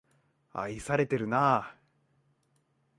[0.53, 1.75] 愛されてるな